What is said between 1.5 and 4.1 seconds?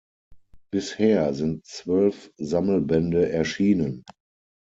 zwölf Sammelbände erschienen.